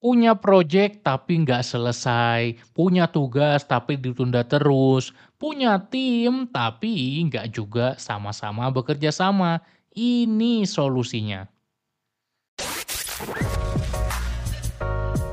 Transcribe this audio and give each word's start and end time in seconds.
Punya 0.00 0.32
project 0.32 1.04
tapi 1.04 1.44
nggak 1.44 1.60
selesai, 1.60 2.56
punya 2.72 3.04
tugas 3.12 3.68
tapi 3.68 4.00
ditunda 4.00 4.40
terus, 4.48 5.12
punya 5.36 5.76
tim 5.76 6.48
tapi 6.48 7.20
nggak 7.28 7.52
juga 7.52 8.00
sama-sama 8.00 8.72
bekerja 8.72 9.12
sama. 9.12 9.60
Ini 9.92 10.64
solusinya. 10.64 11.44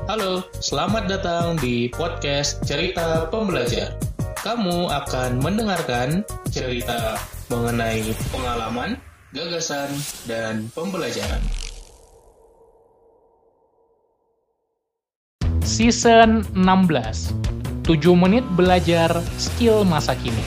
Halo, 0.04 0.44
selamat 0.60 1.16
datang 1.16 1.56
di 1.56 1.88
podcast 1.88 2.60
Cerita 2.68 3.24
Pembelajar. 3.32 3.96
Kamu 4.44 4.92
akan 4.92 5.40
mendengarkan 5.40 6.28
cerita 6.52 7.16
mengenai 7.48 8.04
pengalaman, 8.28 9.00
gagasan, 9.32 9.88
dan 10.28 10.68
pembelajaran. 10.76 11.40
Season 15.68 16.48
16 16.56 17.84
7 17.84 18.00
menit 18.16 18.40
belajar 18.56 19.12
skill 19.36 19.84
masa 19.84 20.16
kini 20.16 20.40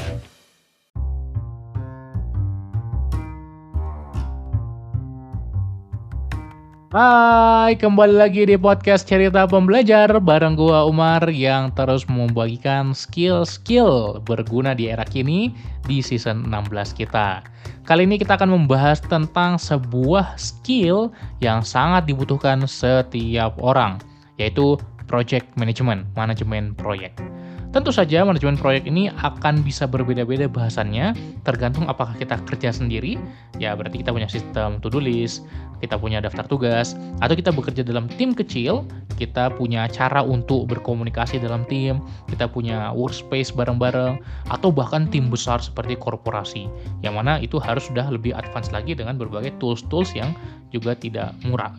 Hai, 6.89 7.77
kembali 7.77 8.17
lagi 8.17 8.49
di 8.49 8.57
podcast 8.57 9.05
Cerita 9.05 9.45
Pembelajar 9.45 10.09
bareng 10.17 10.57
gua 10.57 10.89
Umar 10.89 11.29
yang 11.29 11.69
terus 11.77 12.09
membagikan 12.09 12.97
skill-skill 12.97 14.25
berguna 14.25 14.73
di 14.73 14.89
era 14.89 15.05
kini 15.05 15.53
di 15.85 16.01
season 16.01 16.49
16 16.49 16.97
kita. 16.97 17.45
Kali 17.85 18.09
ini 18.09 18.17
kita 18.17 18.41
akan 18.41 18.57
membahas 18.57 18.97
tentang 19.05 19.61
sebuah 19.61 20.33
skill 20.41 21.13
yang 21.45 21.61
sangat 21.61 22.09
dibutuhkan 22.09 22.65
setiap 22.65 23.53
orang, 23.61 24.01
yaitu 24.41 24.81
project 25.11 25.43
management, 25.59 26.07
manajemen 26.15 26.71
proyek. 26.79 27.11
Tentu 27.71 27.87
saja 27.87 28.27
manajemen 28.27 28.59
proyek 28.59 28.83
ini 28.83 29.07
akan 29.07 29.63
bisa 29.63 29.87
berbeda-beda 29.87 30.51
bahasannya, 30.51 31.15
tergantung 31.47 31.87
apakah 31.87 32.11
kita 32.19 32.35
kerja 32.43 32.67
sendiri, 32.75 33.15
ya 33.63 33.71
berarti 33.79 34.03
kita 34.03 34.11
punya 34.11 34.27
sistem 34.27 34.83
to-do 34.83 34.99
list, 34.99 35.47
kita 35.79 35.95
punya 35.95 36.19
daftar 36.19 36.43
tugas, 36.51 36.99
atau 37.23 37.31
kita 37.31 37.47
bekerja 37.47 37.87
dalam 37.87 38.11
tim 38.19 38.35
kecil, 38.35 38.83
kita 39.15 39.55
punya 39.55 39.87
cara 39.87 40.19
untuk 40.19 40.67
berkomunikasi 40.67 41.39
dalam 41.39 41.63
tim, 41.71 42.03
kita 42.27 42.51
punya 42.51 42.91
workspace 42.91 43.55
bareng-bareng, 43.55 44.19
atau 44.51 44.67
bahkan 44.67 45.07
tim 45.07 45.31
besar 45.31 45.63
seperti 45.63 45.95
korporasi, 45.95 46.67
yang 47.07 47.15
mana 47.15 47.39
itu 47.39 47.55
harus 47.55 47.87
sudah 47.87 48.03
lebih 48.11 48.35
advance 48.35 48.67
lagi 48.75 48.99
dengan 48.99 49.15
berbagai 49.15 49.55
tools-tools 49.63 50.11
yang 50.11 50.35
juga 50.75 50.91
tidak 50.91 51.31
murah. 51.47 51.71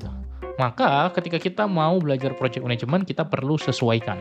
Maka 0.60 1.10
ketika 1.16 1.38
kita 1.40 1.64
mau 1.66 1.98
belajar 1.98 2.36
project 2.36 2.62
management, 2.62 3.08
kita 3.08 3.26
perlu 3.26 3.56
sesuaikan. 3.56 4.20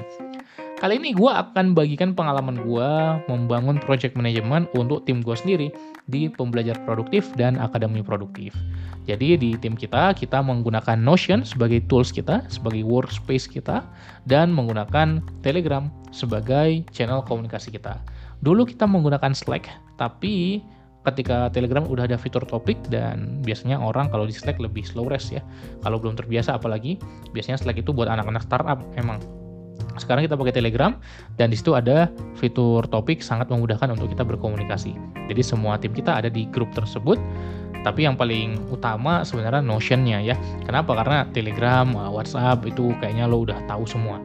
Kali 0.81 0.97
ini 0.97 1.13
gue 1.13 1.29
akan 1.29 1.77
bagikan 1.77 2.17
pengalaman 2.17 2.57
gue 2.65 2.89
membangun 3.29 3.77
project 3.77 4.17
management 4.17 4.65
untuk 4.73 5.05
tim 5.05 5.21
gue 5.21 5.37
sendiri 5.37 5.69
di 6.09 6.25
pembelajar 6.25 6.73
produktif 6.89 7.29
dan 7.37 7.61
akademi 7.61 8.01
produktif. 8.01 8.49
Jadi 9.05 9.37
di 9.37 9.53
tim 9.61 9.77
kita, 9.77 10.17
kita 10.17 10.41
menggunakan 10.41 10.97
Notion 10.97 11.45
sebagai 11.45 11.85
tools 11.85 12.09
kita, 12.09 12.41
sebagai 12.49 12.81
workspace 12.81 13.45
kita, 13.45 13.85
dan 14.25 14.49
menggunakan 14.49 15.21
Telegram 15.45 15.85
sebagai 16.09 16.81
channel 16.89 17.21
komunikasi 17.29 17.77
kita. 17.77 18.01
Dulu 18.41 18.65
kita 18.65 18.89
menggunakan 18.89 19.37
Slack, 19.37 19.69
tapi 20.01 20.65
ketika 21.09 21.49
Telegram 21.49 21.81
udah 21.87 22.05
ada 22.05 22.17
fitur 22.17 22.45
topik 22.45 22.77
dan 22.93 23.41
biasanya 23.41 23.81
orang 23.81 24.09
kalau 24.13 24.29
di 24.29 24.33
Slack 24.35 24.61
lebih 24.61 24.85
slow 24.85 25.09
rest 25.09 25.33
ya. 25.33 25.41
Kalau 25.81 25.97
belum 25.97 26.13
terbiasa 26.13 26.57
apalagi, 26.57 27.01
biasanya 27.33 27.57
Slack 27.57 27.81
itu 27.81 27.89
buat 27.89 28.05
anak-anak 28.05 28.45
startup 28.45 28.79
emang 28.97 29.17
sekarang 29.99 30.23
kita 30.23 30.39
pakai 30.39 30.55
Telegram 30.55 30.91
dan 31.35 31.51
di 31.51 31.57
situ 31.59 31.75
ada 31.75 32.07
fitur 32.39 32.85
topik 32.87 33.19
sangat 33.19 33.51
memudahkan 33.51 33.91
untuk 33.91 34.13
kita 34.13 34.23
berkomunikasi. 34.23 34.95
Jadi 35.27 35.41
semua 35.43 35.75
tim 35.81 35.91
kita 35.91 36.21
ada 36.21 36.29
di 36.31 36.47
grup 36.47 36.71
tersebut. 36.71 37.19
Tapi 37.81 38.05
yang 38.05 38.13
paling 38.13 38.61
utama 38.69 39.25
sebenarnya 39.25 39.65
Notion-nya 39.65 40.21
ya. 40.21 40.37
Kenapa? 40.69 40.93
Karena 41.01 41.25
Telegram, 41.33 41.89
uh, 41.97 42.13
WhatsApp 42.13 42.61
itu 42.69 42.93
kayaknya 43.01 43.25
lo 43.25 43.41
udah 43.41 43.57
tahu 43.65 43.89
semua. 43.89 44.21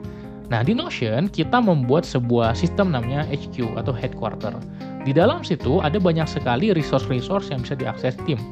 Nah, 0.52 0.60
di 0.60 0.76
Notion 0.76 1.26
kita 1.32 1.58
membuat 1.58 2.04
sebuah 2.04 2.52
sistem 2.52 2.92
namanya 2.92 3.24
HQ 3.26 3.80
atau 3.80 3.96
headquarter. 3.96 4.52
Di 5.06 5.14
dalam 5.14 5.46
situ 5.46 5.78
ada 5.78 6.02
banyak 6.02 6.26
sekali 6.26 6.74
resource-resource 6.74 7.54
yang 7.54 7.62
bisa 7.62 7.78
diakses 7.78 8.18
tim 8.26 8.42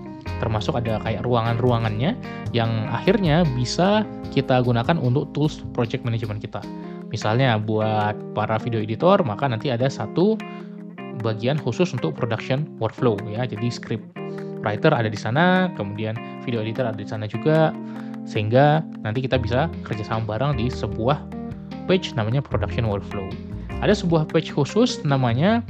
termasuk 0.43 0.77
ada 0.77 0.99
kayak 1.05 1.23
ruangan-ruangannya 1.25 2.17
yang 2.57 2.71
akhirnya 2.91 3.47
bisa 3.55 4.03
kita 4.35 4.61
gunakan 4.65 4.99
untuk 4.99 5.31
tools 5.33 5.63
project 5.73 6.03
management 6.03 6.43
kita. 6.43 6.61
Misalnya 7.09 7.57
buat 7.57 8.19
para 8.35 8.59
video 8.59 8.83
editor, 8.83 9.23
maka 9.23 9.47
nanti 9.47 9.71
ada 9.71 9.87
satu 9.87 10.35
bagian 11.23 11.57
khusus 11.57 11.95
untuk 11.95 12.19
production 12.19 12.67
workflow 12.83 13.15
ya. 13.31 13.47
Jadi 13.47 13.71
script 13.71 14.05
writer 14.67 14.91
ada 14.91 15.07
di 15.07 15.19
sana, 15.19 15.71
kemudian 15.79 16.19
video 16.43 16.61
editor 16.65 16.91
ada 16.91 16.99
di 16.99 17.07
sana 17.07 17.31
juga, 17.31 17.71
sehingga 18.27 18.83
nanti 19.07 19.23
kita 19.23 19.39
bisa 19.39 19.71
kerjasama 19.87 20.27
bareng 20.27 20.59
di 20.59 20.67
sebuah 20.67 21.23
page 21.87 22.13
namanya 22.19 22.43
production 22.43 22.91
workflow. 22.91 23.31
Ada 23.85 24.01
sebuah 24.01 24.25
page 24.33 24.57
khusus 24.57 25.05
namanya 25.05 25.61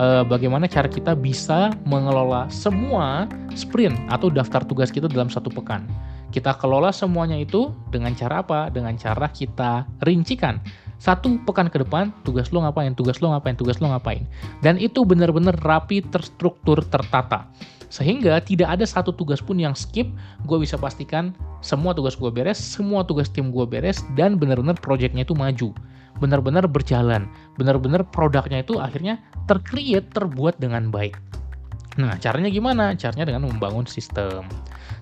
eh, 0.00 0.24
bagaimana 0.24 0.64
cara 0.64 0.88
kita 0.88 1.12
bisa 1.12 1.76
mengelola 1.84 2.48
semua 2.48 3.28
sprint 3.52 3.92
atau 4.08 4.32
daftar 4.32 4.64
tugas 4.64 4.88
kita 4.88 5.04
dalam 5.04 5.28
satu 5.28 5.52
pekan. 5.52 5.84
Kita 6.32 6.56
kelola 6.56 6.88
semuanya 6.92 7.36
itu 7.36 7.76
dengan 7.92 8.16
cara 8.16 8.40
apa? 8.40 8.72
Dengan 8.72 8.96
cara 8.96 9.28
kita 9.28 9.84
rincikan 10.00 10.60
satu 10.98 11.38
pekan 11.46 11.70
ke 11.70 11.78
depan 11.84 12.10
tugas 12.26 12.50
lo 12.50 12.64
ngapain, 12.64 12.90
tugas 12.96 13.22
lo 13.22 13.30
ngapain, 13.30 13.54
tugas 13.54 13.78
lo 13.78 13.86
ngapain. 13.92 14.26
Dan 14.64 14.80
itu 14.82 15.06
benar-benar 15.06 15.54
rapi, 15.62 16.02
terstruktur, 16.02 16.82
tertata. 16.82 17.46
Sehingga 17.88 18.36
tidak 18.44 18.76
ada 18.76 18.84
satu 18.84 19.14
tugas 19.14 19.40
pun 19.40 19.56
yang 19.56 19.72
skip, 19.72 20.10
gue 20.44 20.58
bisa 20.60 20.76
pastikan 20.76 21.32
semua 21.64 21.96
tugas 21.96 22.18
gue 22.18 22.28
beres, 22.28 22.60
semua 22.60 23.06
tugas 23.06 23.32
tim 23.32 23.48
gue 23.48 23.64
beres, 23.64 24.04
dan 24.12 24.36
benar-benar 24.36 24.76
proyeknya 24.76 25.24
itu 25.24 25.32
maju. 25.32 25.72
Benar-benar 26.18 26.66
berjalan, 26.66 27.30
benar-benar 27.54 28.02
produknya 28.10 28.62
itu 28.66 28.78
akhirnya 28.82 29.22
tercreate, 29.46 30.10
terbuat 30.12 30.58
dengan 30.58 30.90
baik. 30.90 31.18
Nah, 31.98 32.14
caranya 32.22 32.46
gimana? 32.46 32.94
Caranya 32.94 33.26
dengan 33.26 33.50
membangun 33.50 33.82
sistem. 33.86 34.46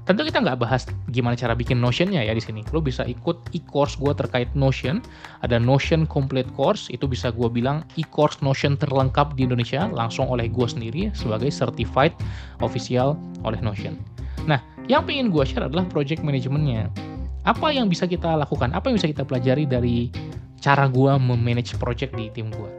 Tentu 0.06 0.22
kita 0.22 0.38
nggak 0.38 0.62
bahas 0.62 0.86
gimana 1.10 1.34
cara 1.34 1.52
bikin 1.52 1.82
Notion-nya 1.82 2.22
ya 2.22 2.30
di 2.30 2.38
sini. 2.38 2.62
Lo 2.70 2.78
bisa 2.78 3.02
ikut 3.02 3.50
e-course 3.52 3.98
gue 3.98 4.14
terkait 4.14 4.46
Notion. 4.54 5.02
Ada 5.42 5.58
Notion 5.58 6.06
Complete 6.06 6.48
Course, 6.54 6.88
itu 6.94 7.10
bisa 7.10 7.34
gue 7.34 7.50
bilang 7.50 7.82
e-course 7.98 8.38
Notion 8.40 8.78
terlengkap 8.78 9.34
di 9.34 9.44
Indonesia 9.44 9.90
langsung 9.90 10.30
oleh 10.30 10.46
gue 10.46 10.64
sendiri 10.64 11.10
sebagai 11.12 11.50
certified 11.50 12.14
official 12.62 13.18
oleh 13.42 13.58
Notion. 13.58 13.98
Nah, 14.46 14.62
yang 14.86 15.02
pengen 15.02 15.34
gue 15.34 15.42
share 15.42 15.66
adalah 15.66 15.84
project 15.90 16.22
manajemennya. 16.22 16.86
Apa 17.42 17.74
yang 17.74 17.90
bisa 17.90 18.06
kita 18.06 18.38
lakukan? 18.38 18.70
Apa 18.78 18.88
yang 18.90 18.96
bisa 19.02 19.10
kita 19.10 19.26
pelajari 19.26 19.66
dari 19.66 20.10
cara 20.66 20.90
gue 20.90 21.12
memanage 21.22 21.78
project 21.78 22.18
di 22.18 22.26
tim 22.34 22.50
gue? 22.50 22.70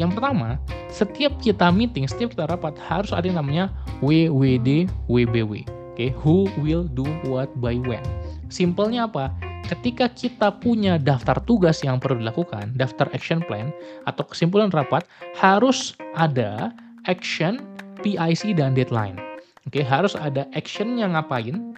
Yang 0.00 0.16
pertama, 0.16 0.56
setiap 0.88 1.36
kita 1.44 1.68
meeting, 1.68 2.08
setiap 2.08 2.32
kita 2.32 2.48
rapat 2.48 2.72
harus 2.80 3.12
ada 3.12 3.28
yang 3.28 3.36
namanya 3.36 3.68
WWD 4.00 4.88
WBW. 5.12 5.68
Oke, 5.92 6.08
okay? 6.08 6.10
who 6.24 6.48
will 6.64 6.88
do 6.88 7.04
what 7.28 7.52
by 7.60 7.76
when. 7.84 8.02
Simpelnya 8.48 9.04
apa? 9.04 9.28
Ketika 9.68 10.08
kita 10.12 10.56
punya 10.56 10.96
daftar 10.96 11.36
tugas 11.44 11.84
yang 11.84 12.00
perlu 12.00 12.24
dilakukan, 12.24 12.72
daftar 12.76 13.08
action 13.12 13.44
plan 13.44 13.70
atau 14.08 14.24
kesimpulan 14.24 14.72
rapat 14.72 15.04
harus 15.36 15.94
ada 16.16 16.72
action, 17.06 17.60
PIC 18.00 18.56
dan 18.56 18.72
deadline. 18.72 19.20
Oke, 19.68 19.80
okay? 19.80 19.84
harus 19.84 20.12
ada 20.16 20.44
actionnya 20.52 21.08
ngapain, 21.08 21.76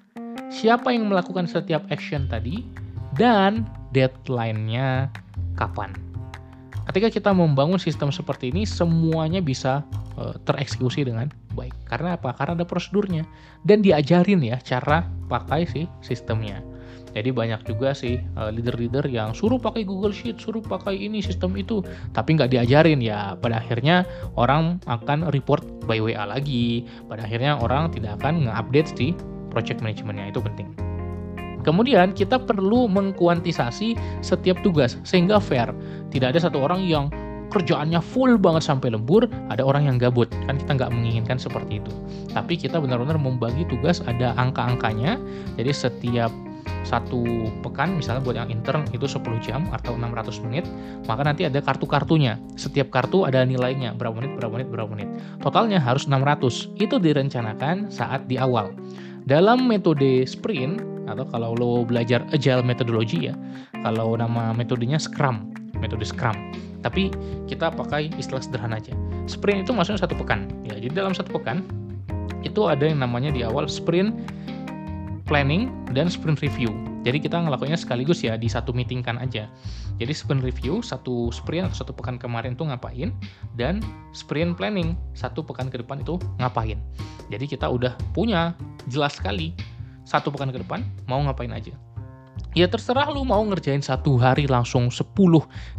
siapa 0.51 0.91
yang 0.91 1.07
melakukan 1.07 1.47
setiap 1.47 1.87
action 1.93 2.27
tadi, 2.27 2.67
dan 3.15 3.63
deadline-nya 3.95 5.13
kapan. 5.57 5.91
Ketika 6.87 7.11
kita 7.11 7.31
membangun 7.35 7.83
sistem 7.83 8.15
seperti 8.15 8.55
ini, 8.55 8.63
semuanya 8.63 9.43
bisa 9.43 9.83
uh, 10.15 10.39
tereksekusi 10.47 11.03
dengan 11.03 11.35
baik. 11.59 11.75
Karena 11.91 12.15
apa? 12.15 12.31
Karena 12.39 12.63
ada 12.63 12.67
prosedurnya 12.69 13.27
dan 13.67 13.83
diajarin 13.83 14.39
ya 14.39 14.63
cara 14.63 15.03
pakai 15.27 15.67
si 15.67 15.91
sistemnya. 15.99 16.63
Jadi 17.17 17.33
banyak 17.33 17.65
juga 17.65 17.97
sih 17.97 18.21
leader 18.37 18.77
leader-leader 18.77 19.09
yang 19.09 19.33
suruh 19.33 19.57
pakai 19.57 19.89
Google 19.89 20.13
Sheet, 20.13 20.37
suruh 20.37 20.61
pakai 20.61 21.01
ini 21.01 21.25
sistem 21.25 21.57
itu, 21.57 21.81
tapi 22.13 22.37
nggak 22.37 22.53
diajarin 22.53 23.01
ya. 23.01 23.41
Pada 23.41 23.65
akhirnya 23.65 24.05
orang 24.37 24.85
akan 24.85 25.33
report 25.33 25.65
by 25.89 25.97
WA 25.97 26.29
lagi. 26.29 26.85
Pada 27.09 27.25
akhirnya 27.25 27.57
orang 27.57 27.89
tidak 27.89 28.21
akan 28.21 28.45
nge-update 28.45 28.89
si 28.93 29.07
project 29.49 29.81
manajemennya 29.81 30.29
itu 30.29 30.45
penting. 30.45 30.69
Kemudian 31.67 32.15
kita 32.15 32.39
perlu 32.39 32.87
mengkuantisasi 32.87 34.23
setiap 34.23 34.63
tugas 34.63 34.95
sehingga 35.03 35.43
fair. 35.43 35.75
Tidak 36.15 36.31
ada 36.31 36.39
satu 36.39 36.63
orang 36.63 36.87
yang 36.87 37.11
kerjaannya 37.51 37.99
full 37.99 38.39
banget 38.39 38.63
sampai 38.71 38.95
lembur, 38.95 39.27
ada 39.51 39.67
orang 39.67 39.91
yang 39.91 39.97
gabut. 39.99 40.31
Kan 40.47 40.63
kita 40.63 40.79
nggak 40.79 40.95
menginginkan 40.95 41.37
seperti 41.37 41.83
itu. 41.83 41.93
Tapi 42.31 42.55
kita 42.55 42.79
benar-benar 42.79 43.19
membagi 43.19 43.67
tugas 43.67 43.99
ada 44.07 44.31
angka-angkanya. 44.39 45.19
Jadi 45.59 45.73
setiap 45.75 46.31
satu 46.87 47.51
pekan 47.67 47.99
misalnya 47.99 48.23
buat 48.23 48.39
yang 48.39 48.47
intern 48.47 48.87
itu 48.95 49.11
10 49.11 49.27
jam 49.43 49.67
atau 49.75 49.99
600 49.99 50.39
menit 50.47 50.65
maka 51.11 51.27
nanti 51.27 51.43
ada 51.43 51.59
kartu-kartunya 51.59 52.39
setiap 52.55 52.95
kartu 52.95 53.27
ada 53.27 53.43
nilainya 53.43 53.95
berapa 53.99 54.15
menit 54.15 54.39
berapa 54.39 54.53
menit 54.55 54.69
berapa 54.71 54.91
menit 54.91 55.09
totalnya 55.43 55.83
harus 55.83 56.07
600 56.07 56.79
itu 56.79 56.97
direncanakan 57.03 57.91
saat 57.91 58.31
di 58.31 58.39
awal 58.39 58.71
dalam 59.27 59.67
metode 59.67 60.23
sprint 60.31 60.96
atau 61.07 61.25
kalau 61.31 61.55
lo 61.55 61.83
belajar 61.87 62.23
agile 62.35 62.63
methodology 62.63 63.31
ya 63.31 63.35
kalau 63.83 64.19
nama 64.19 64.51
metodenya 64.53 64.99
scrum 64.99 65.55
metode 65.79 66.05
scrum 66.07 66.35
tapi 66.83 67.11
kita 67.51 67.73
pakai 67.73 68.11
istilah 68.21 68.43
sederhana 68.43 68.79
aja 68.79 68.95
sprint 69.31 69.67
itu 69.67 69.73
maksudnya 69.75 70.03
satu 70.03 70.15
pekan 70.19 70.51
ya 70.67 70.77
jadi 70.79 71.03
dalam 71.03 71.15
satu 71.15 71.35
pekan 71.35 71.67
itu 72.47 72.71
ada 72.71 72.87
yang 72.87 73.03
namanya 73.03 73.35
di 73.35 73.43
awal 73.43 73.67
sprint 73.67 74.15
planning 75.27 75.75
dan 75.91 76.07
sprint 76.07 76.39
review. 76.41 76.71
Jadi 77.03 77.23
kita 77.23 77.39
ngelakuinnya 77.39 77.79
sekaligus 77.79 78.23
ya 78.23 78.35
di 78.35 78.51
satu 78.51 78.75
meeting 78.75 79.03
kan 79.03 79.19
aja. 79.19 79.47
Jadi 79.99 80.11
sprint 80.11 80.43
review 80.43 80.83
satu 80.83 81.31
sprint 81.31 81.71
atau 81.71 81.87
satu 81.87 81.93
pekan 81.95 82.19
kemarin 82.19 82.59
tuh 82.59 82.67
ngapain 82.71 83.15
dan 83.55 83.79
sprint 84.11 84.59
planning 84.59 84.99
satu 85.15 85.43
pekan 85.43 85.71
ke 85.71 85.79
depan 85.83 86.03
itu 86.03 86.19
ngapain. 86.43 86.79
Jadi 87.31 87.47
kita 87.47 87.67
udah 87.67 87.95
punya 88.15 88.55
jelas 88.91 89.19
sekali 89.19 89.55
satu 90.07 90.31
pekan 90.31 90.55
ke 90.55 90.63
depan 90.63 90.87
mau 91.11 91.19
ngapain 91.21 91.51
aja. 91.51 91.75
Ya 92.57 92.71
terserah 92.71 93.13
lu 93.13 93.27
mau 93.27 93.43
ngerjain 93.45 93.85
satu 93.85 94.17
hari 94.17 94.49
langsung 94.49 94.89
10 94.89 95.13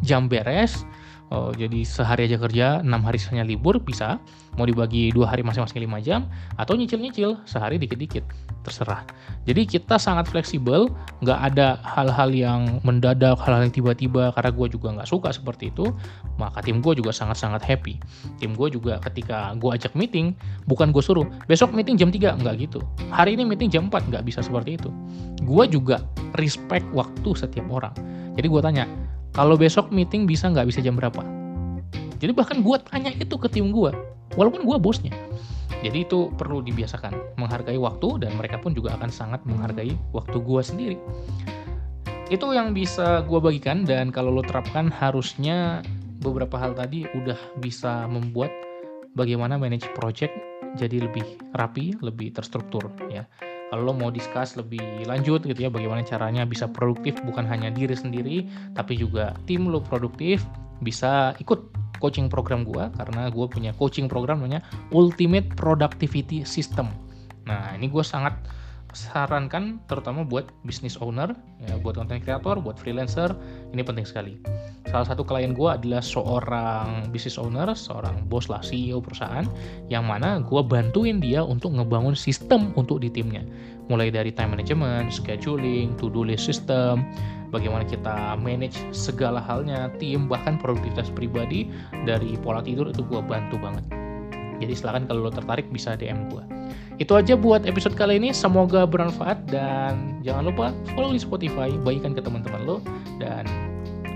jam 0.05 0.29
beres 0.29 0.85
Oh, 1.27 1.51
jadi 1.51 1.83
sehari 1.83 2.31
aja 2.31 2.39
kerja, 2.39 2.67
enam 2.79 3.03
hari 3.03 3.19
sisanya 3.19 3.43
libur 3.43 3.83
bisa. 3.83 4.15
Mau 4.55 4.63
dibagi 4.63 5.11
dua 5.11 5.27
hari 5.27 5.43
masing-masing 5.43 5.83
lima 5.83 5.99
jam, 5.99 6.23
atau 6.55 6.73
nyicil-nyicil 6.79 7.35
sehari 7.43 7.75
dikit-dikit, 7.75 8.23
terserah. 8.63 9.03
Jadi 9.43 9.67
kita 9.67 9.99
sangat 9.99 10.31
fleksibel, 10.31 10.87
nggak 11.19 11.39
ada 11.51 11.83
hal-hal 11.83 12.31
yang 12.31 12.79
mendadak, 12.87 13.35
hal-hal 13.43 13.67
yang 13.67 13.75
tiba-tiba. 13.75 14.31
Karena 14.39 14.55
gue 14.55 14.67
juga 14.71 14.87
nggak 14.95 15.09
suka 15.11 15.29
seperti 15.35 15.69
itu, 15.69 15.91
maka 16.39 16.63
tim 16.63 16.79
gue 16.79 16.95
juga 16.95 17.11
sangat-sangat 17.11 17.59
happy. 17.59 17.99
Tim 18.39 18.55
gue 18.55 18.71
juga 18.71 18.95
ketika 19.03 19.51
gue 19.59 19.69
ajak 19.75 19.99
meeting, 19.99 20.31
bukan 20.63 20.95
gue 20.95 21.03
suruh 21.03 21.27
besok 21.51 21.75
meeting 21.75 21.99
jam 21.99 22.07
3, 22.07 22.39
nggak 22.39 22.55
gitu. 22.63 22.79
Hari 23.11 23.35
ini 23.35 23.43
meeting 23.43 23.67
jam 23.67 23.91
4, 23.91 24.09
nggak 24.15 24.23
bisa 24.23 24.39
seperti 24.39 24.79
itu. 24.79 24.89
Gue 25.43 25.67
juga 25.67 25.99
respect 26.39 26.87
waktu 26.95 27.35
setiap 27.35 27.67
orang. 27.67 27.93
Jadi 28.39 28.47
gue 28.47 28.61
tanya, 28.63 28.85
kalau 29.37 29.53
besok 29.53 29.93
meeting 29.93 30.25
bisa 30.25 30.49
nggak 30.49 30.65
bisa 30.65 30.81
jam 30.81 30.97
berapa? 30.97 31.21
Jadi 32.17 32.33
bahkan 32.33 32.65
gue 32.65 32.77
tanya 32.89 33.13
itu 33.13 33.37
ke 33.37 33.45
tim 33.45 33.69
gue 33.69 33.93
walaupun 34.33 34.65
gue 34.65 34.77
bosnya. 34.81 35.13
Jadi 35.85 36.09
itu 36.09 36.33
perlu 36.33 36.65
dibiasakan 36.65 37.37
menghargai 37.37 37.77
waktu 37.77 38.25
dan 38.25 38.33
mereka 38.33 38.57
pun 38.57 38.73
juga 38.73 38.97
akan 38.97 39.13
sangat 39.13 39.45
menghargai 39.45 39.93
waktu 40.09 40.41
gue 40.41 40.61
sendiri. 40.65 40.97
Itu 42.33 42.49
yang 42.49 42.73
bisa 42.73 43.21
gue 43.29 43.37
bagikan 43.37 43.85
dan 43.85 44.09
kalau 44.09 44.33
lo 44.33 44.41
terapkan 44.41 44.89
harusnya 44.89 45.85
beberapa 46.17 46.57
hal 46.57 46.73
tadi 46.73 47.05
udah 47.13 47.37
bisa 47.61 48.09
membuat 48.09 48.49
bagaimana 49.13 49.61
manage 49.61 49.85
project 49.93 50.33
jadi 50.81 51.05
lebih 51.05 51.23
rapi, 51.53 51.93
lebih 52.01 52.33
terstruktur 52.33 52.89
ya 53.13 53.29
lo 53.75 53.91
mau 53.91 54.07
discuss 54.07 54.55
lebih 54.55 54.79
lanjut 55.03 55.43
gitu 55.43 55.67
ya 55.67 55.67
bagaimana 55.67 55.99
caranya 56.05 56.47
bisa 56.47 56.71
produktif 56.71 57.19
bukan 57.27 57.43
hanya 57.43 57.67
diri 57.67 57.91
sendiri 57.91 58.47
tapi 58.71 58.95
juga 58.95 59.35
tim 59.43 59.67
lo 59.67 59.83
produktif 59.83 60.45
bisa 60.79 61.35
ikut 61.43 61.67
coaching 61.99 62.31
program 62.31 62.63
gua 62.63 62.93
karena 62.95 63.27
gua 63.27 63.49
punya 63.49 63.75
coaching 63.75 64.07
program 64.07 64.39
namanya 64.39 64.63
Ultimate 64.93 65.49
Productivity 65.57 66.45
System. 66.45 66.87
Nah, 67.47 67.73
ini 67.73 67.87
gue 67.87 68.03
sangat 68.03 68.35
sarankan 68.97 69.77
terutama 69.85 70.25
buat 70.25 70.49
business 70.65 70.97
owner, 70.97 71.37
ya, 71.61 71.77
buat 71.77 72.01
content 72.01 72.25
creator, 72.25 72.57
buat 72.57 72.81
freelancer, 72.81 73.29
ini 73.69 73.85
penting 73.85 74.09
sekali. 74.09 74.41
Salah 74.89 75.05
satu 75.05 75.21
klien 75.21 75.53
gue 75.53 75.69
adalah 75.69 76.01
seorang 76.01 77.13
business 77.13 77.37
owner, 77.37 77.69
seorang 77.77 78.25
bos 78.25 78.49
lah 78.49 78.65
CEO 78.65 78.97
perusahaan, 78.97 79.45
yang 79.91 80.09
mana 80.09 80.41
gue 80.41 80.61
bantuin 80.65 81.21
dia 81.21 81.45
untuk 81.45 81.77
ngebangun 81.77 82.17
sistem 82.17 82.73
untuk 82.73 82.97
di 83.05 83.13
timnya. 83.13 83.45
Mulai 83.87 84.09
dari 84.09 84.33
time 84.33 84.57
management, 84.57 85.13
scheduling, 85.13 85.93
to-do 86.01 86.25
list 86.25 86.49
system, 86.49 87.05
bagaimana 87.53 87.85
kita 87.85 88.33
manage 88.41 88.81
segala 88.89 89.37
halnya, 89.43 89.93
tim, 90.01 90.25
bahkan 90.25 90.57
produktivitas 90.57 91.13
pribadi 91.13 91.69
dari 92.03 92.33
pola 92.39 92.65
tidur 92.65 92.89
itu 92.89 93.05
gue 93.05 93.21
bantu 93.21 93.61
banget. 93.61 93.85
Jadi 94.57 94.73
silahkan 94.73 95.05
kalau 95.05 95.29
lo 95.29 95.31
tertarik 95.31 95.69
bisa 95.69 95.93
DM 95.93 96.33
gue. 96.33 96.43
Itu 96.97 97.13
aja 97.13 97.37
buat 97.37 97.69
episode 97.69 97.93
kali 97.93 98.17
ini. 98.17 98.33
Semoga 98.33 98.89
bermanfaat 98.89 99.45
dan 99.49 100.17
jangan 100.25 100.49
lupa 100.49 100.65
follow 100.97 101.13
di 101.13 101.21
Spotify, 101.21 101.69
bagikan 101.85 102.17
ke 102.17 102.21
teman-teman 102.21 102.65
lo 102.65 102.77
dan 103.21 103.45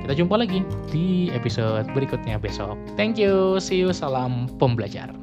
kita 0.01 0.17
jumpa 0.17 0.33
lagi 0.41 0.65
di 0.89 1.29
episode 1.29 1.85
berikutnya 1.93 2.41
besok. 2.41 2.73
Thank 2.97 3.21
you, 3.21 3.61
see 3.61 3.77
you, 3.77 3.93
salam 3.93 4.49
pembelajar. 4.57 5.13